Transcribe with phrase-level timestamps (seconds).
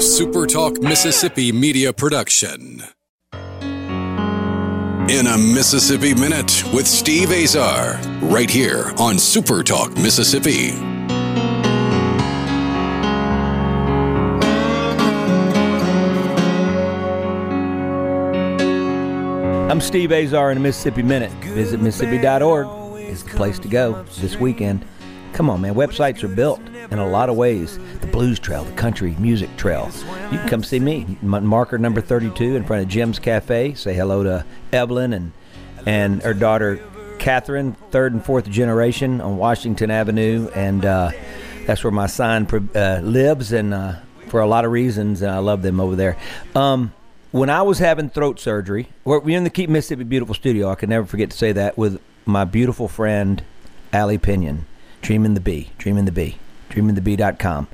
[0.00, 2.82] SuperTalk Mississippi media production.
[5.10, 10.70] In a Mississippi Minute with Steve Azar, right here on SuperTalk Mississippi.
[19.70, 21.30] I'm Steve Azar in a Mississippi Minute.
[21.44, 24.82] Visit Mississippi.org is the place to go this weekend.
[25.32, 25.74] Come on, man.
[25.74, 26.60] Websites are built
[26.90, 27.78] in a lot of ways.
[28.00, 29.90] The blues trail, the country music trail.
[30.30, 31.18] You can come see me.
[31.22, 33.74] Marker number 32 in front of Jim's Cafe.
[33.74, 35.32] Say hello to Evelyn and
[35.86, 36.78] and her daughter
[37.18, 41.10] Catherine, third and fourth generation on Washington Avenue, and uh,
[41.66, 43.52] that's where my sign uh, lives.
[43.52, 43.96] And uh,
[44.28, 46.16] for a lot of reasons, I love them over there.
[46.54, 46.92] Um,
[47.30, 50.70] when I was having throat surgery, we're in the Keep Mississippi Beautiful studio.
[50.70, 53.44] I can never forget to say that with my beautiful friend
[53.92, 54.66] Allie Pinion,
[55.02, 56.36] Dreaming the Bee, Dreaming the Bee,
[56.70, 57.68] DreamingTheBee.com.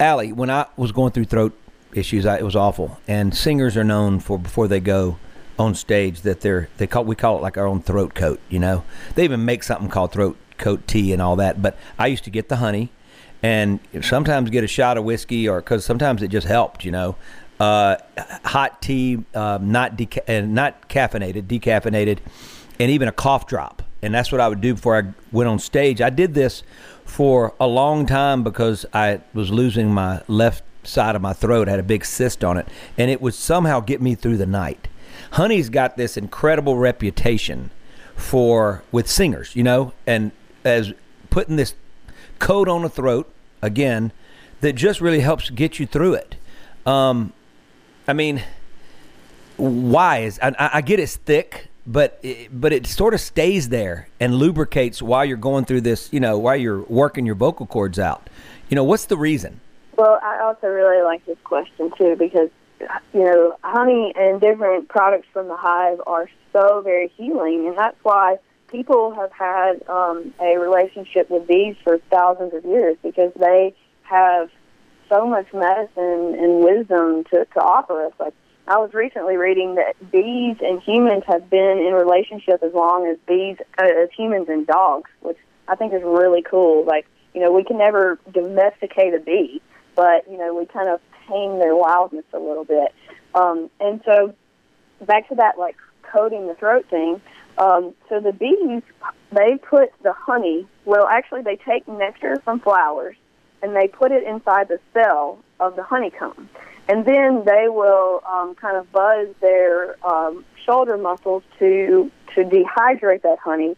[0.00, 1.58] Allie, when I was going through throat
[1.92, 2.98] issues, I, it was awful.
[3.08, 5.18] And singers are known for before they go
[5.58, 8.40] on stage that they're they call we call it like our own throat coat.
[8.48, 8.84] You know,
[9.14, 11.60] they even make something called throat coat tea and all that.
[11.60, 12.90] But I used to get the honey
[13.42, 16.84] and sometimes get a shot of whiskey or because sometimes it just helped.
[16.84, 17.16] You know,
[17.58, 17.96] uh,
[18.44, 22.18] hot tea, um, not deca- uh, not caffeinated, decaffeinated,
[22.78, 23.82] and even a cough drop.
[24.02, 26.00] And that's what I would do before I went on stage.
[26.00, 26.62] I did this
[27.04, 31.68] for a long time because I was losing my left side of my throat.
[31.68, 34.46] I had a big cyst on it, and it would somehow get me through the
[34.46, 34.88] night.
[35.32, 37.70] Honey's got this incredible reputation
[38.14, 40.32] for with singers, you know, and
[40.64, 40.92] as
[41.30, 41.74] putting this
[42.38, 43.30] coat on the throat
[43.62, 44.12] again
[44.60, 46.36] that just really helps get you through it.
[46.86, 47.32] Um,
[48.06, 48.42] I mean,
[49.56, 54.08] why is I, I get it's thick, but it, but it sort of stays there
[54.20, 56.12] and lubricates while you're going through this.
[56.12, 58.28] You know, while you're working your vocal cords out.
[58.68, 59.60] You know, what's the reason?
[59.96, 62.50] Well, I also really like this question too because
[63.12, 67.96] you know, honey and different products from the hive are so very healing, and that's
[68.02, 68.36] why
[68.68, 74.50] people have had um, a relationship with bees for thousands of years because they have
[75.08, 78.12] so much medicine and wisdom to, to offer us.
[78.20, 78.34] Like
[78.68, 83.16] I was recently reading that bees and humans have been in relationship as long as
[83.26, 86.84] bees uh, as humans and dogs, which I think is really cool.
[86.84, 89.62] Like you know, we can never domesticate a bee,
[89.96, 92.94] but you know, we kind of tame their wildness a little bit.
[93.34, 94.34] Um, and so,
[95.00, 97.22] back to that, like coating the throat thing.
[97.56, 98.82] Um, so the bees,
[99.32, 100.66] they put the honey.
[100.84, 103.16] Well, actually, they take nectar from flowers
[103.62, 106.48] and they put it inside the cell of the honeycomb,
[106.88, 113.22] and then they will um, kind of buzz their um, shoulder muscles to to dehydrate
[113.22, 113.76] that honey,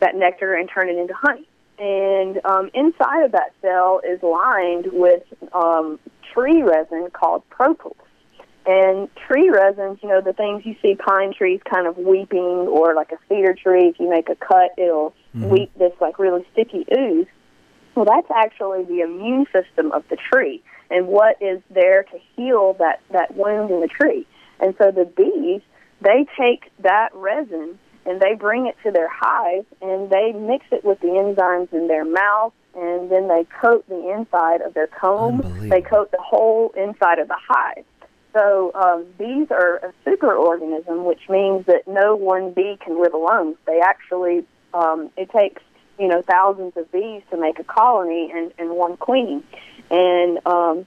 [0.00, 1.46] that nectar, and turn it into honey.
[1.78, 5.22] And um, inside of that cell is lined with
[5.54, 5.98] um,
[6.34, 7.96] tree resin called propolis.
[8.66, 12.94] And tree resins, you know, the things you see pine trees kind of weeping, or
[12.94, 15.48] like a cedar tree, if you make a cut, it'll mm-hmm.
[15.48, 17.26] weep this like really sticky ooze.
[18.00, 22.74] Well, that's actually the immune system of the tree and what is there to heal
[22.78, 24.26] that, that wound in the tree.
[24.58, 25.60] And so the bees,
[26.00, 30.82] they take that resin and they bring it to their hive and they mix it
[30.82, 35.42] with the enzymes in their mouth and then they coat the inside of their comb.
[35.68, 37.84] They coat the whole inside of the hive.
[38.32, 43.56] So um, bees are a superorganism, which means that no one bee can live alone.
[43.66, 45.60] They actually, um, it takes
[46.00, 49.44] you know thousands of bees to make a colony and, and one queen,
[49.90, 50.86] and um,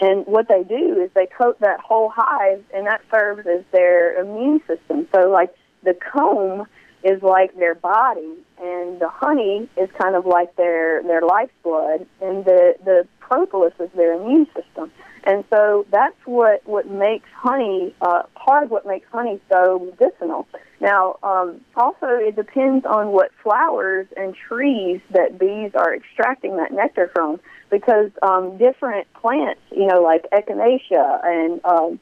[0.00, 4.20] and what they do is they coat that whole hive, and that serves as their
[4.20, 5.08] immune system.
[5.14, 6.66] So like the comb
[7.02, 12.44] is like their body, and the honey is kind of like their their lifeblood, and
[12.44, 14.92] the the propolis is their immune system.
[15.26, 20.46] And so that's what what makes honey uh, part of what makes honey so medicinal.
[20.80, 26.72] Now, um, also it depends on what flowers and trees that bees are extracting that
[26.72, 27.40] nectar from,
[27.70, 32.00] because um, different plants, you know, like echinacea and um,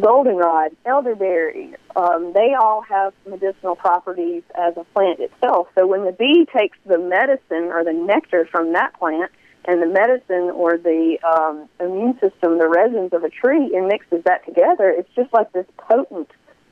[0.00, 5.66] goldenrod, elderberry, um, they all have medicinal properties as a plant itself.
[5.76, 9.32] So when the bee takes the medicine or the nectar from that plant
[9.66, 14.22] and the medicine or the um, immune system, the resins of a tree, and mixes
[14.24, 16.30] that together, it's just like this potent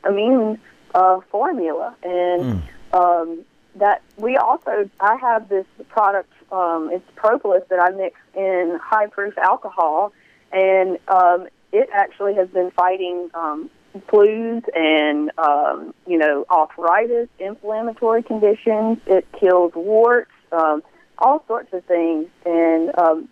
[0.09, 0.59] immune
[0.95, 1.95] uh, formula.
[2.03, 2.63] And mm.
[2.93, 3.45] um,
[3.77, 9.09] that we also, I have this product, um, it's propolis that I mix in high
[9.09, 10.13] proof alcohol.
[10.53, 13.69] And um, it actually has been fighting um,
[14.09, 18.99] flus and um, you know arthritis, inflammatory conditions.
[19.07, 20.83] It kills warts, um,
[21.19, 22.27] all sorts of things.
[22.45, 23.29] And um,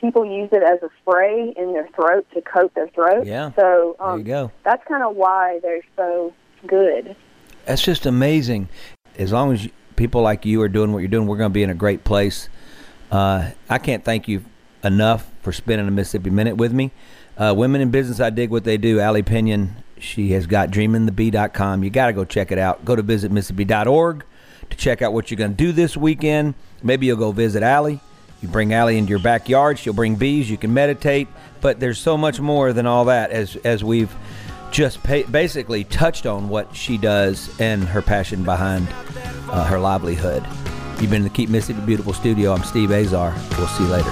[0.00, 3.26] people use it as a spray in their throat to coat their throat.
[3.26, 3.52] Yeah.
[3.56, 4.52] So There um, you go.
[4.64, 6.32] that's kind of why they're so
[6.66, 7.16] good.
[7.64, 8.68] That's just amazing.
[9.18, 11.54] As long as you, people like you are doing what you're doing, we're going to
[11.54, 12.48] be in a great place.
[13.10, 14.44] Uh, I can't thank you
[14.82, 16.90] enough for spending a Mississippi Minute with me.
[17.38, 19.00] Uh, Women in Business, I dig what they do.
[19.00, 21.82] Allie Pinion, she has got dreamingthebee.com.
[21.84, 22.84] You got to go check it out.
[22.84, 24.24] Go to visitmississippi.org
[24.70, 26.54] to check out what you're going to do this weekend.
[26.82, 28.00] Maybe you'll go visit Allie.
[28.42, 29.78] You bring Allie into your backyard.
[29.78, 30.50] She'll bring bees.
[30.50, 31.28] You can meditate.
[31.60, 34.14] But there's so much more than all that as, as we've
[34.70, 38.88] just pa basically touched on what she does and her passion behind
[39.50, 40.44] uh, her livelihood.
[41.00, 42.52] You've been in the Keep Mississippi Beautiful studio.
[42.52, 43.34] I'm Steve Azar.
[43.56, 44.10] We'll see you later.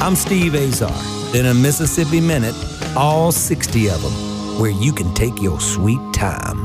[0.00, 0.92] I'm Steve Azar.
[1.34, 2.54] In a Mississippi Minute,
[2.96, 4.12] all 60 of them,
[4.58, 6.58] where you can take your sweet time.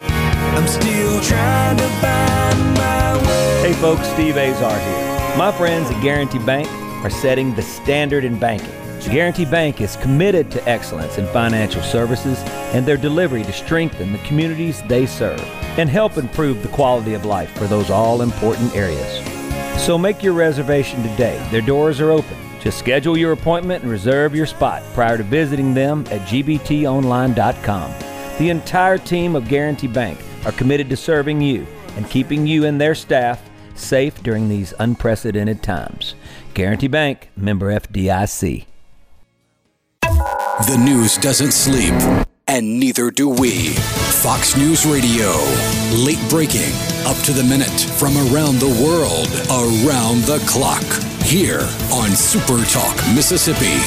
[0.00, 3.60] I'm still trying to find my way.
[3.60, 5.36] Hey folks, Steve Azar here.
[5.36, 6.68] My friends at Guaranty Bank
[7.04, 8.72] are setting the standard in banking.
[9.10, 12.38] Guaranty Bank is committed to excellence in financial services
[12.72, 15.40] and their delivery to strengthen the communities they serve
[15.76, 19.41] and help improve the quality of life for those all important areas.
[19.82, 21.44] So make your reservation today.
[21.50, 22.36] Their doors are open.
[22.60, 27.94] Just schedule your appointment and reserve your spot prior to visiting them at gbtonline.com.
[28.38, 32.80] The entire team of Guaranty Bank are committed to serving you and keeping you and
[32.80, 33.42] their staff
[33.74, 36.14] safe during these unprecedented times.
[36.54, 38.66] Guaranty Bank, member FDIC.
[40.02, 41.94] The news doesn't sleep,
[42.46, 43.70] and neither do we.
[44.22, 45.32] Fox News Radio.
[46.04, 46.70] Late breaking,
[47.06, 50.82] up to the minute from around the world, around the clock.
[51.22, 53.78] Here on Super Talk Mississippi.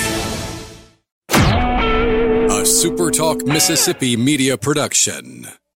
[1.29, 5.47] A Super Talk Mississippi media production.